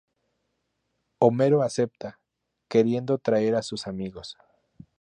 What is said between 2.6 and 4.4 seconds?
queriendo traer a sus amigos.